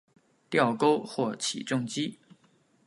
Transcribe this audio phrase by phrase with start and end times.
[0.49, 2.17] 吊钩或起重机。